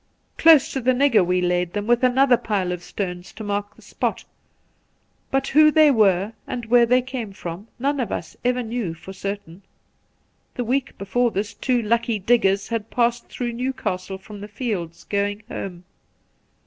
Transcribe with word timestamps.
Close 0.35 0.73
to 0.73 0.81
the 0.81 0.93
nigger 0.93 1.23
we 1.23 1.41
laid 1.41 1.73
them, 1.73 1.85
with 1.85 2.03
another 2.03 2.35
pile 2.35 2.71
of 2.71 2.81
stones 2.81 3.31
to 3.31 3.43
mark 3.43 3.75
the 3.75 3.83
spot; 3.83 4.25
but 5.29 5.49
who 5.49 5.69
they 5.69 5.91
were 5.91 6.33
and 6.47 6.65
where 6.65 6.87
they 6.87 7.03
came 7.03 7.31
from 7.31 7.67
none 7.77 7.99
of 7.99 8.11
us 8.11 8.35
ever 8.43 8.63
knew 8.63 8.95
for 8.95 9.13
certain. 9.13 9.61
The 10.55 10.63
week 10.63 10.97
before 10.97 11.29
this 11.29 11.53
two 11.53 11.83
lucky 11.83 12.17
diggers 12.17 12.69
had 12.69 12.89
passed 12.89 13.29
through 13.29 13.53
Newcastle 13.53 14.17
from 14.17 14.41
the 14.41 14.47
fields, 14.47 15.03
going' 15.03 15.43
home. 15.49 15.83